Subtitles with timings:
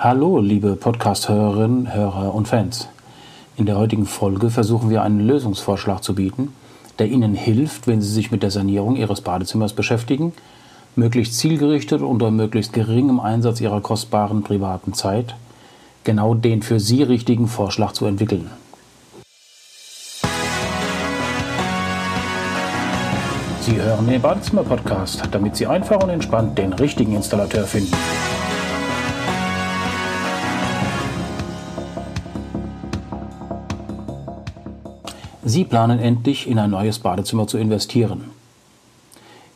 [0.00, 2.88] Hallo, liebe Podcast-Hörerinnen, Hörer und Fans.
[3.56, 6.52] In der heutigen Folge versuchen wir einen Lösungsvorschlag zu bieten,
[7.00, 10.34] der Ihnen hilft, wenn Sie sich mit der Sanierung Ihres Badezimmers beschäftigen,
[10.94, 15.34] möglichst zielgerichtet und unter möglichst geringem Einsatz Ihrer kostbaren privaten Zeit
[16.04, 18.48] genau den für Sie richtigen Vorschlag zu entwickeln.
[23.62, 27.96] Sie hören den Badezimmer-Podcast, damit Sie einfach und entspannt den richtigen Installateur finden.
[35.48, 38.24] Sie planen endlich in ein neues Badezimmer zu investieren.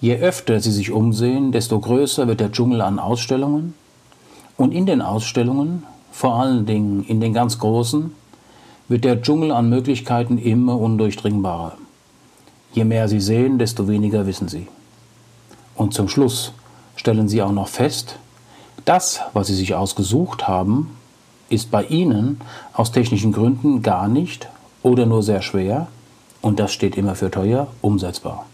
[0.00, 3.74] Je öfter Sie sich umsehen, desto größer wird der Dschungel an Ausstellungen.
[4.56, 8.12] Und in den Ausstellungen, vor allen Dingen in den ganz großen,
[8.86, 11.72] wird der Dschungel an Möglichkeiten immer undurchdringbarer.
[12.72, 14.68] Je mehr Sie sehen, desto weniger wissen Sie.
[15.74, 16.52] Und zum Schluss
[16.94, 18.14] stellen Sie auch noch fest,
[18.84, 20.96] das, was Sie sich ausgesucht haben,
[21.48, 22.40] ist bei Ihnen
[22.74, 24.48] aus technischen Gründen gar nicht
[24.82, 25.88] oder nur sehr schwer,
[26.42, 28.46] und das steht immer für teuer, umsetzbar.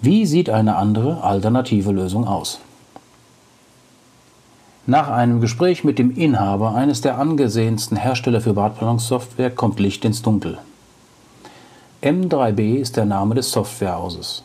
[0.00, 2.60] Wie sieht eine andere alternative Lösung aus?
[4.86, 10.22] Nach einem Gespräch mit dem Inhaber eines der angesehensten Hersteller für Badplanungssoftware kommt Licht ins
[10.22, 10.58] Dunkel.
[12.02, 14.44] M3B ist der Name des Softwarehauses.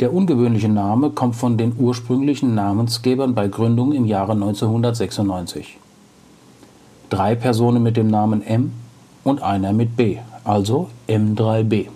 [0.00, 5.76] Der ungewöhnliche Name kommt von den ursprünglichen Namensgebern bei Gründung im Jahre 1996.
[7.10, 8.72] Drei Personen mit dem Namen M
[9.24, 11.88] und einer mit B, also M3B.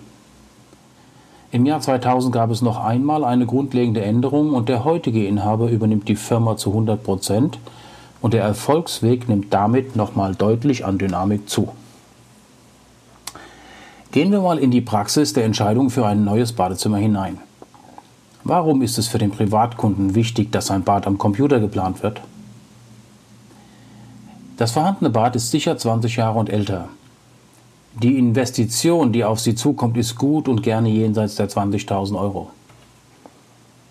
[1.51, 6.09] Im Jahr 2000 gab es noch einmal eine grundlegende Änderung und der heutige Inhaber übernimmt
[6.09, 7.59] die Firma zu 100 Prozent
[8.21, 11.69] und der Erfolgsweg nimmt damit nochmal deutlich an Dynamik zu.
[14.11, 17.39] Gehen wir mal in die Praxis der Entscheidung für ein neues Badezimmer hinein.
[18.43, 22.21] Warum ist es für den Privatkunden wichtig, dass ein Bad am Computer geplant wird?
[24.57, 26.89] Das vorhandene Bad ist sicher 20 Jahre und älter.
[28.01, 32.51] Die Investition, die auf Sie zukommt, ist gut und gerne jenseits der 20.000 Euro.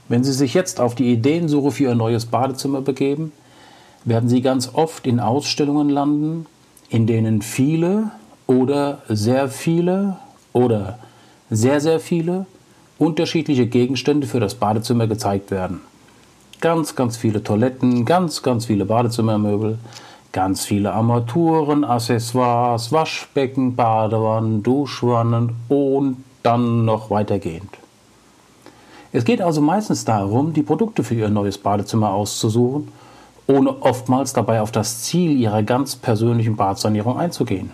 [0.09, 3.33] Wenn Sie sich jetzt auf die Ideensuche für Ihr neues Badezimmer begeben,
[4.05, 6.47] werden Sie ganz oft in Ausstellungen landen,
[6.89, 8.13] in denen viele
[8.47, 10.19] oder sehr viele
[10.53, 11.01] oder
[11.51, 12.47] sehr, sehr viele
[12.99, 15.81] unterschiedliche Gegenstände für das Badezimmer gezeigt werden.
[16.61, 19.79] Ganz, ganz viele Toiletten, ganz, ganz viele Badezimmermöbel,
[20.33, 27.71] ganz viele Armaturen, Accessoires, Waschbecken, Badewannen, Duschwannen und dann noch weitergehend.
[29.13, 32.89] Es geht also meistens darum, die Produkte für Ihr neues Badezimmer auszusuchen,
[33.47, 37.71] ohne oftmals dabei auf das Ziel Ihrer ganz persönlichen Badsanierung einzugehen.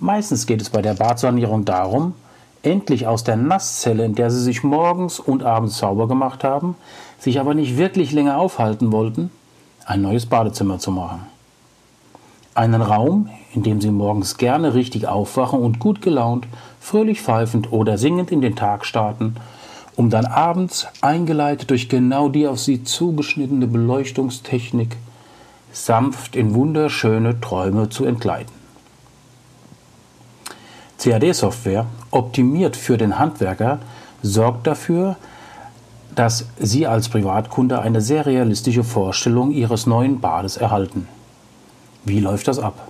[0.00, 2.14] Meistens geht es bei der Badsanierung darum,
[2.62, 6.74] endlich aus der Nasszelle, in der sie sich morgens und abends sauber gemacht haben,
[7.18, 9.30] sich aber nicht wirklich länger aufhalten wollten,
[9.86, 11.26] ein neues Badezimmer zu machen.
[12.54, 16.46] Einen Raum, in dem sie morgens gerne richtig aufwachen und gut gelaunt,
[16.80, 19.36] fröhlich pfeifend oder singend in den Tag starten,
[19.96, 24.96] um dann abends, eingeleitet durch genau die auf sie zugeschnittene Beleuchtungstechnik,
[25.72, 28.52] sanft in wunderschöne Träume zu entgleiten.
[30.98, 33.80] CAD-Software, optimiert für den Handwerker,
[34.22, 35.33] sorgt dafür, dass
[36.58, 41.08] Sie als Privatkunde eine sehr realistische Vorstellung Ihres neuen Bades erhalten.
[42.04, 42.88] Wie läuft das ab?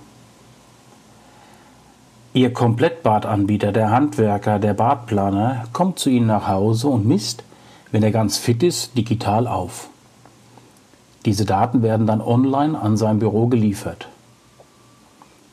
[2.33, 7.43] Ihr Komplettbadanbieter, der Handwerker, der Badplaner, kommt zu Ihnen nach Hause und misst,
[7.91, 9.89] wenn er ganz fit ist, digital auf.
[11.25, 14.09] Diese Daten werden dann online an sein Büro geliefert.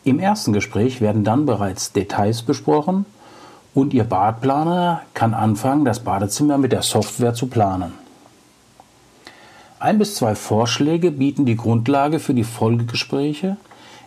[0.05, 3.07] Im ersten Gespräch werden dann bereits Details besprochen
[3.75, 7.93] und Ihr Badplaner kann anfangen, das Badezimmer mit der Software zu planen.
[9.79, 13.57] Ein bis zwei Vorschläge bieten die Grundlage für die Folgegespräche,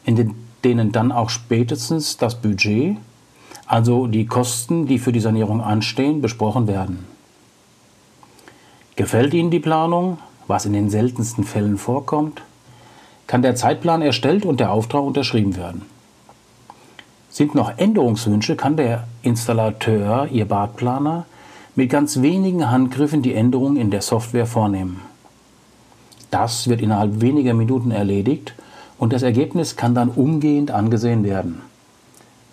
[0.05, 2.97] in denen dann auch spätestens das Budget,
[3.67, 7.05] also die Kosten, die für die Sanierung anstehen, besprochen werden.
[8.95, 12.41] Gefällt Ihnen die Planung, was in den seltensten Fällen vorkommt?
[13.27, 15.81] kann der Zeitplan erstellt und der Auftrag unterschrieben werden.
[17.35, 21.25] Sind noch Änderungswünsche, kann der Installateur, Ihr Badplaner,
[21.75, 25.01] mit ganz wenigen Handgriffen die Änderungen in der Software vornehmen.
[26.31, 28.53] Das wird innerhalb weniger Minuten erledigt
[28.97, 31.61] und das Ergebnis kann dann umgehend angesehen werden.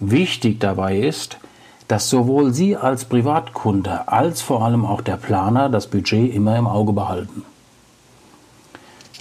[0.01, 1.39] Wichtig dabei ist,
[1.87, 6.67] dass sowohl Sie als Privatkunde als vor allem auch der Planer das Budget immer im
[6.67, 7.45] Auge behalten.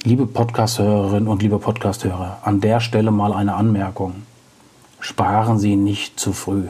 [0.02, 4.24] Liebe Podcast-Hörerinnen und liebe Podcast-Hörer, an der Stelle mal eine Anmerkung.
[5.04, 6.66] Sparen Sie nicht zu früh.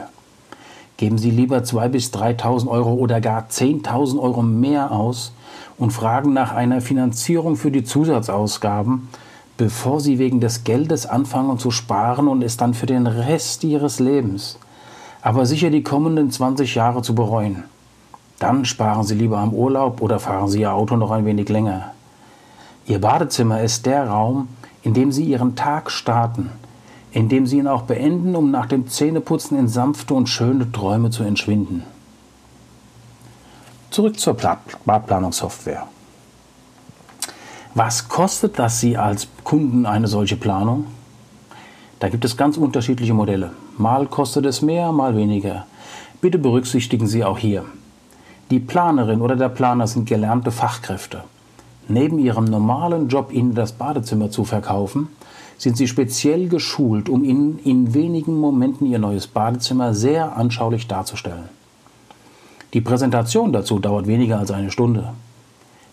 [0.96, 5.34] Geben Sie lieber 2.000 bis 3.000 Euro oder gar 10.000 Euro mehr aus
[5.78, 9.10] und fragen nach einer Finanzierung für die Zusatzausgaben,
[9.58, 14.00] bevor Sie wegen des Geldes anfangen zu sparen und es dann für den Rest Ihres
[14.00, 14.58] Lebens,
[15.22, 17.66] aber sicher die kommenden 20 Jahre zu bereuen.
[18.40, 21.92] Dann sparen Sie lieber am Urlaub oder fahren Sie Ihr Auto noch ein wenig länger.
[22.88, 24.48] Ihr Badezimmer ist der Raum,
[24.84, 26.50] in dem Sie Ihren Tag starten,
[27.12, 31.10] in dem Sie ihn auch beenden, um nach dem Zähneputzen in sanfte und schöne Träume
[31.10, 31.84] zu entschwinden.
[33.90, 34.36] Zurück zur
[34.86, 35.88] Badplanungssoftware.
[37.74, 40.88] Was kostet das Sie als Kunden eine solche Planung?
[42.00, 43.52] Da gibt es ganz unterschiedliche Modelle.
[43.78, 45.66] Mal kostet es mehr, mal weniger.
[46.22, 47.66] Bitte berücksichtigen Sie auch hier.
[48.50, 51.24] Die Planerin oder der Planer sind gelernte Fachkräfte.
[51.88, 55.10] Neben ihrem normalen Job, Ihnen das Badezimmer zu verkaufen,
[55.62, 61.50] sind sie speziell geschult, um Ihnen in wenigen Momenten Ihr neues Badezimmer sehr anschaulich darzustellen.
[62.74, 65.14] Die Präsentation dazu dauert weniger als eine Stunde.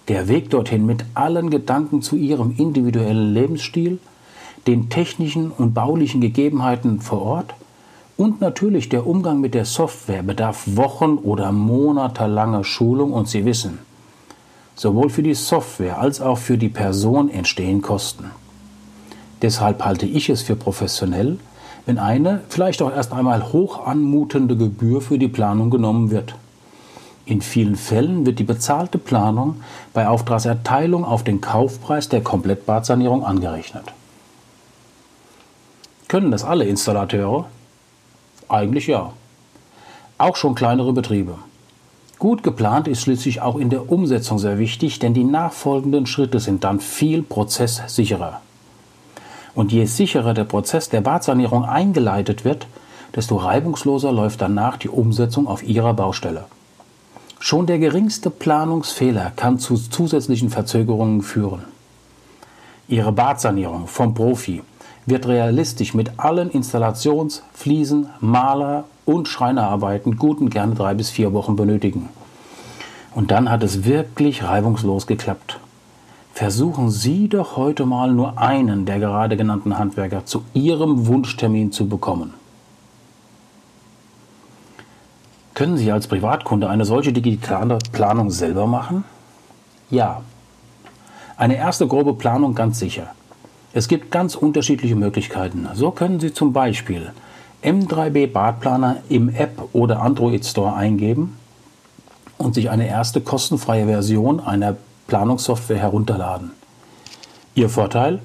[0.09, 3.99] Der Weg dorthin mit allen Gedanken zu Ihrem individuellen Lebensstil,
[4.67, 7.55] den technischen und baulichen Gegebenheiten vor Ort
[8.17, 13.81] und natürlich der Umgang mit der Software bedarf Wochen- oder monatelanger Schulung und Sie wissen,
[14.76, 18.31] sowohl für die Software als auch für die Person entstehen Kosten.
[19.43, 21.38] Deshalb halte ich es für professionell,
[21.87, 26.35] wenn eine vielleicht auch erst einmal hoch anmutende Gebühr für die Planung genommen wird.
[27.25, 29.62] In vielen Fällen wird die bezahlte Planung
[29.93, 33.85] bei Auftragserteilung auf den Kaufpreis der Komplettbadsanierung angerechnet.
[36.08, 37.46] Können das alle Installateure?
[38.49, 39.12] Eigentlich ja.
[40.17, 41.37] Auch schon kleinere Betriebe.
[42.19, 46.64] Gut geplant ist schließlich auch in der Umsetzung sehr wichtig, denn die nachfolgenden Schritte sind
[46.64, 48.40] dann viel prozesssicherer.
[49.59, 52.69] Und je sicherer der Prozess der Badsanierung eingeleitet wird,
[53.17, 56.45] desto reibungsloser läuft danach die Umsetzung auf Ihrer Baustelle.
[57.41, 61.65] Schon der geringste Planungsfehler kann zu zusätzlichen Verzögerungen führen.
[62.87, 64.63] Ihre Badsanierung vom Profi
[65.07, 71.33] wird realistisch mit allen Installations-, Fliesen-, Maler- und Schreinerarbeiten gut und gerne drei bis vier
[71.33, 72.11] Wochen benötigen.
[73.13, 75.59] Und dann hat es wirklich reibungslos geklappt.
[76.38, 81.88] Versuchen Sie doch heute mal nur einen der gerade genannten Handwerker zu Ihrem Wunschtermin zu
[81.88, 82.32] bekommen.
[85.55, 89.02] Können Sie als Privatkunde eine solche digitale Planung selber machen?
[89.90, 90.23] Ja.
[91.37, 93.08] Eine erste grobe Planung ganz sicher.
[93.73, 95.67] Es gibt ganz unterschiedliche Möglichkeiten.
[95.75, 97.11] So können Sie zum Beispiel
[97.64, 101.37] M3B Badplaner im App oder Android Store eingeben
[102.37, 104.76] und sich eine erste kostenfreie Version einer
[105.09, 106.53] Planungssoftware herunterladen.
[107.55, 108.21] Ihr Vorteil?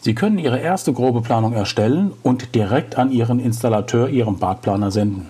[0.00, 5.28] Sie können Ihre erste grobe Planung erstellen und direkt an Ihren Installateur Ihren Badplaner senden.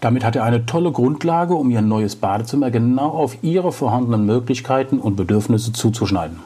[0.00, 5.00] Damit hat er eine tolle Grundlage, um Ihr neues Badezimmer genau auf Ihre vorhandenen Möglichkeiten
[5.00, 6.40] und Bedürfnisse zuzuschneiden.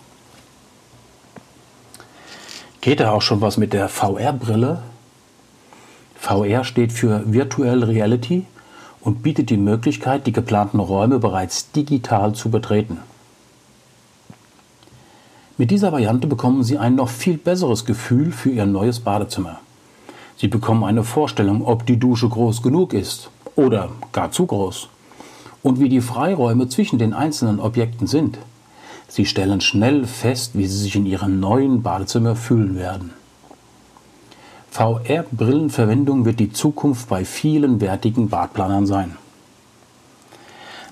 [2.81, 4.83] Geht da auch schon was mit der VR-Brille?
[6.17, 8.47] VR steht für Virtual Reality
[9.05, 12.99] und bietet die Möglichkeit, die geplanten Räume bereits digital zu betreten.
[15.57, 19.61] Mit dieser Variante bekommen Sie ein noch viel besseres Gefühl für Ihr neues Badezimmer.
[20.37, 24.89] Sie bekommen eine Vorstellung, ob die Dusche groß genug ist oder gar zu groß
[25.63, 28.39] und wie die Freiräume zwischen den einzelnen Objekten sind.
[29.07, 33.13] Sie stellen schnell fest, wie Sie sich in Ihrem neuen Badezimmer fühlen werden.
[34.75, 39.17] VR-Brillenverwendung wird die Zukunft bei vielen wertigen Badplanern sein.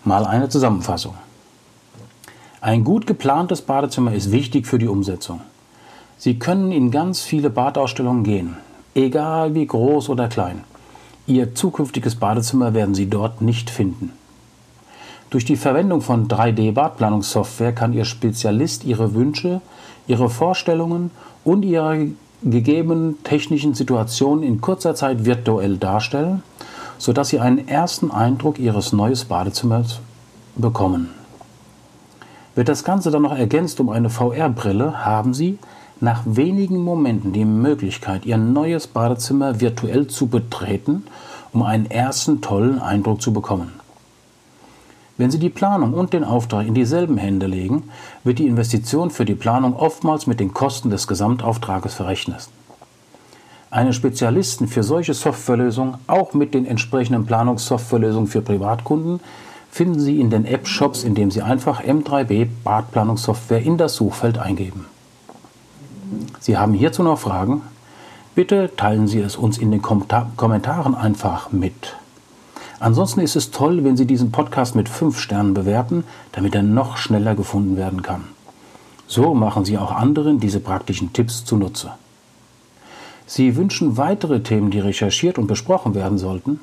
[0.04, 1.14] Mal eine Zusammenfassung.
[2.60, 5.40] Ein gut geplantes Badezimmer ist wichtig für die Umsetzung.
[6.16, 8.56] Sie können in ganz viele Badausstellungen gehen,
[8.94, 10.62] egal wie groß oder klein.
[11.26, 14.12] Ihr zukünftiges Badezimmer werden Sie dort nicht finden.
[15.30, 19.60] Durch die Verwendung von 3D-Badplanungssoftware kann Ihr Spezialist Ihre Wünsche,
[20.06, 21.10] Ihre Vorstellungen
[21.42, 22.12] und Ihre
[22.44, 26.42] gegebenen technischen Situationen in kurzer Zeit virtuell darstellen,
[26.98, 30.00] sodass Sie einen ersten Eindruck Ihres neuen Badezimmers
[30.56, 31.10] bekommen.
[32.54, 35.58] Wird das Ganze dann noch ergänzt um eine VR-Brille, haben Sie
[36.00, 41.04] nach wenigen Momenten die Möglichkeit, Ihr neues Badezimmer virtuell zu betreten,
[41.52, 43.81] um einen ersten tollen Eindruck zu bekommen.
[45.18, 47.90] Wenn Sie die Planung und den Auftrag in dieselben Hände legen,
[48.24, 52.48] wird die Investition für die Planung oftmals mit den Kosten des Gesamtauftrages verrechnet.
[53.70, 59.20] Einen Spezialisten für solche Softwarelösungen, auch mit den entsprechenden Planungssoftwarelösungen für Privatkunden,
[59.70, 64.86] finden Sie in den App-Shops, indem Sie einfach M3B Badplanungssoftware in das Suchfeld eingeben.
[66.40, 67.62] Sie haben hierzu noch Fragen?
[68.34, 71.96] Bitte teilen Sie es uns in den Kommentaren einfach mit.
[72.82, 76.96] Ansonsten ist es toll, wenn Sie diesen Podcast mit 5 Sternen bewerten, damit er noch
[76.96, 78.24] schneller gefunden werden kann.
[79.06, 81.92] So machen Sie auch anderen diese praktischen Tipps zunutze.
[83.24, 86.58] Sie wünschen weitere Themen, die recherchiert und besprochen werden sollten?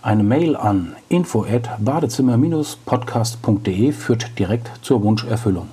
[0.00, 5.68] Eine Mail an info@badezimmer-podcast.de führt direkt zur Wunscherfüllung.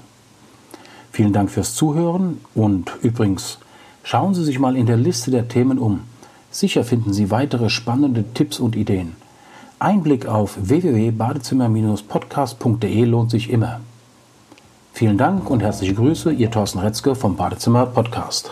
[1.13, 3.57] Vielen Dank fürs Zuhören und übrigens
[4.03, 6.01] schauen Sie sich mal in der Liste der Themen um.
[6.49, 9.15] Sicher finden Sie weitere spannende Tipps und Ideen.
[9.81, 13.79] Ein Blick auf www.badezimmer-podcast.de lohnt sich immer.
[14.93, 18.51] Vielen Dank und herzliche Grüße, Ihr Thorsten Retzke vom Badezimmer Podcast.